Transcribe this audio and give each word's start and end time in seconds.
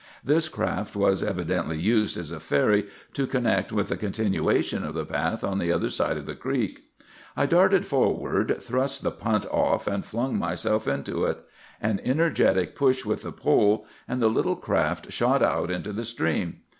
This 0.23 0.49
craft 0.49 0.95
was 0.95 1.21
evidently 1.21 1.77
used 1.77 2.17
as 2.17 2.31
a 2.31 2.39
ferry 2.39 2.87
to 3.13 3.27
connect 3.27 3.71
with 3.71 3.91
a 3.91 3.95
continuation 3.95 4.83
of 4.83 4.95
the 4.95 5.05
path 5.05 5.43
on 5.43 5.59
the 5.59 5.71
other 5.71 5.91
side 5.91 6.17
of 6.17 6.25
the 6.25 6.33
creek. 6.33 6.81
"I 7.37 7.45
darted 7.45 7.85
forward, 7.85 8.57
thrust 8.59 9.03
the 9.03 9.11
punt 9.11 9.45
off, 9.51 9.85
and 9.85 10.03
flung 10.03 10.39
myself 10.39 10.87
into 10.87 11.25
it. 11.25 11.37
An 11.79 12.01
energetic 12.03 12.75
push 12.75 13.05
with 13.05 13.21
the 13.21 13.31
pole, 13.31 13.85
and 14.07 14.19
the 14.19 14.27
little 14.27 14.55
craft 14.55 15.13
shot 15.13 15.43
out 15.43 15.69
into 15.69 15.93
the 15.93 16.03
stream. 16.03 16.61